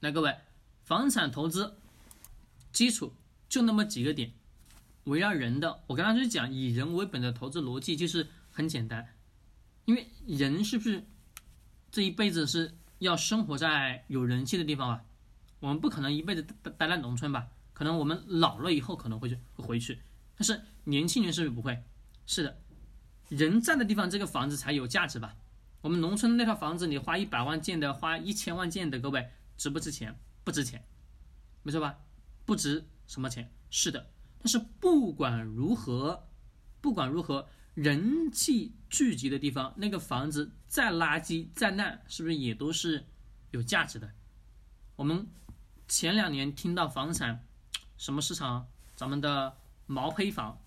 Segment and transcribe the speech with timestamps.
[0.00, 0.36] 来，各位，
[0.82, 1.78] 房产投资
[2.70, 3.14] 基础
[3.48, 4.32] 就那么几个点，
[5.04, 5.82] 围绕人的。
[5.86, 9.14] 我刚才就讲，以人为本的投资逻辑就是很简单，
[9.86, 11.02] 因为人是不是
[11.90, 15.04] 这一辈子是要生活在有人气的地方吧？
[15.60, 17.48] 我们不可能一辈子待待在农村吧？
[17.72, 19.98] 可能我们老了以后可能会去会回去，
[20.36, 21.82] 但是年轻人是不是不会？
[22.26, 22.58] 是的，
[23.30, 25.34] 人在的地方，这个房子才有价值吧？
[25.80, 30.18] 我们农村那套房子，你花一百万建的，花一千万建的，各位值不值钱？
[30.44, 30.84] 不值钱，
[31.62, 31.98] 没错吧？
[32.44, 33.52] 不值什么钱？
[33.70, 34.10] 是的。
[34.38, 36.28] 但是不管如何，
[36.80, 43.04] 不管如何，人气聚集的地方，那个房子再垃圾再烂，是不是也都是
[43.50, 44.12] 有价值的？
[44.94, 45.26] 我们
[45.88, 47.44] 前两年听到房产
[47.96, 50.60] 什么市场，咱们的毛坯房，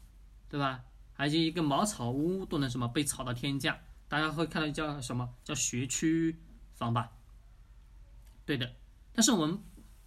[0.49, 0.83] 对吧？
[1.13, 3.79] 还有一个茅草屋都能什么被炒到天价。
[4.07, 6.37] 大家会看到叫什么叫学区
[6.73, 7.11] 房吧？
[8.45, 8.75] 对的，
[9.13, 9.59] 但是我们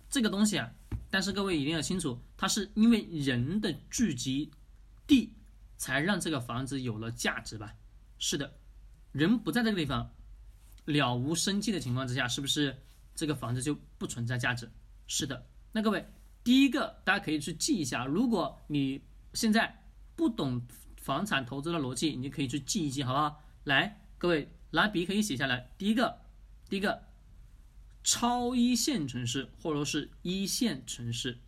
[0.09, 0.73] 这个东西啊，
[1.11, 4.51] 但是各位一定要清楚，它是因为人的聚集
[5.07, 5.35] 地
[5.77, 7.75] 才让这个房子有了价值吧？
[8.19, 8.55] 是的，
[9.13, 10.11] 人不在这个地方，
[10.85, 12.77] 了无生机的情况之下，是不是
[13.15, 14.71] 这个房子就不存在价值？
[15.07, 16.07] 是的，那各位
[16.45, 19.03] 第一个大家可以去记一下，如果你
[19.35, 20.63] 现在不懂
[20.97, 23.43] 房产投资的逻辑，你可以去记一记，好不好？
[23.65, 25.71] 来，各位拿笔可以写下来。
[25.77, 26.21] 第一个，
[26.69, 27.03] 第一个，
[28.05, 31.39] 超一线城市或者说是一线城市，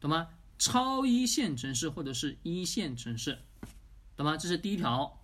[0.00, 0.28] 懂吗？
[0.58, 3.38] 超一线城市或者是一线城市，
[4.16, 4.36] 懂吗？
[4.36, 5.18] 这是第一条。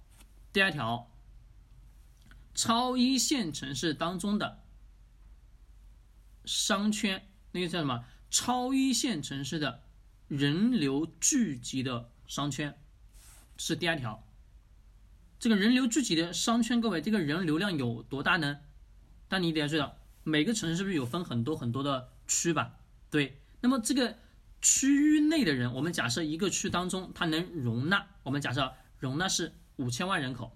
[0.51, 1.11] 第二条，
[2.55, 4.65] 超一线城市当中的
[6.45, 8.05] 商圈，那个叫什么？
[8.31, 9.85] 超一线城市的
[10.27, 12.79] 人流聚集的商圈，
[13.57, 14.27] 是第二条。
[15.39, 18.61] 这个人流聚集的商圈，各位，这个人流量有多大呢？
[19.29, 19.98] 但你得要知道，
[20.29, 22.75] 每个城市是不是有分很多很多的区吧？
[23.11, 24.19] 对，那么这个
[24.61, 30.55] 区域内的人，我们假设一个区当中它能容纳，我们假设容纳是五千万人口，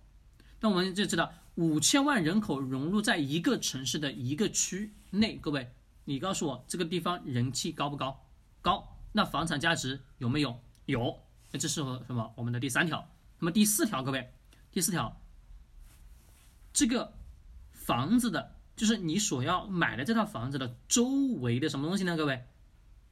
[0.60, 5.72] 那我们就知道五千万人口融入在一个城市的一个区内，各位，
[6.04, 8.26] 你告诉我这个地方人气高不高？
[8.60, 10.60] 高，那房产价值有没有？
[10.84, 11.18] 有，
[11.50, 12.34] 那这是什么？
[12.36, 13.08] 我们的第三条。
[13.38, 14.32] 那么第四条，各位。
[14.70, 15.20] 第四条，
[16.72, 17.14] 这个
[17.72, 21.06] 房子的，就是你所要买的这套房子的周
[21.40, 22.16] 围的什么东西呢？
[22.16, 22.44] 各位，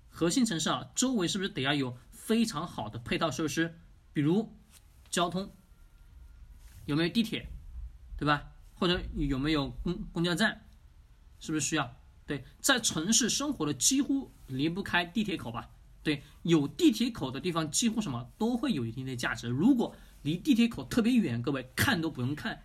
[0.09, 3.79] 核心城市啊，周围是不是得要有非常好的配套设施？
[4.13, 4.57] 比如
[5.11, 5.53] 交通，
[6.87, 7.49] 有没有地铁，
[8.17, 8.53] 对吧？
[8.75, 10.67] 或者有没有公公交站？
[11.39, 11.95] 是不是需要？
[12.27, 15.69] 对，在城市生活的几乎离不开地铁口吧？
[16.03, 19.49] 对，有地铁口的地方，几乎什么都会有一定的价值。
[19.49, 22.63] 如果离地铁口特别远，各位看都不用看，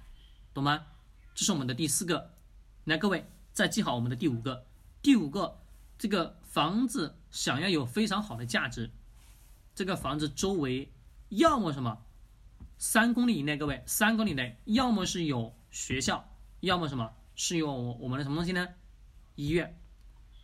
[0.54, 0.86] 懂吗？
[1.34, 2.35] 这是我们的第四个。
[2.86, 4.64] 来，各位再记好我们的第五个。
[5.02, 5.58] 第五个，
[5.98, 8.92] 这个房子想要有非常好的价值，
[9.74, 10.92] 这个房子周围
[11.30, 11.98] 要么什么
[12.78, 16.30] 三公里以内，各位三公里内要么是有学校，
[16.60, 18.68] 要么什么是有我们的什么东西呢？
[19.34, 19.80] 医院。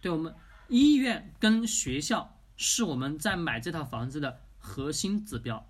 [0.02, 0.34] 对我们
[0.68, 5.64] 医院跟学校是我们在买这套房子的核心指标。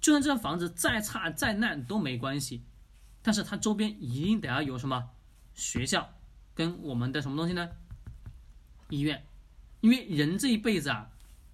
[0.00, 2.62] 就算这套房子再差再烂都没关系，
[3.22, 5.10] 但是它周边一定得要有什么
[5.54, 6.08] 学校
[6.54, 7.68] 跟我们的什么东西呢？
[8.88, 9.26] 医院，
[9.80, 11.10] 因为人这一辈子啊，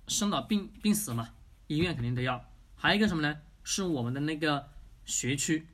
[0.06, 1.31] 生老病病死嘛，
[1.66, 2.44] 医院肯定得要。
[2.75, 3.38] 还有一个什么呢？
[3.62, 4.70] 是我们的那个
[5.04, 5.66] 学区。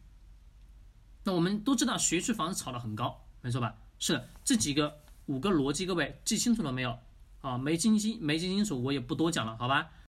[1.22, 3.76] 那我们都知道学区房炒得很高，没错吧？
[3.98, 6.98] 是的这几个五个逻辑，各位记清楚了没有？
[7.40, 9.90] 啊，没记清没记清楚，我也不多讲了，好吧？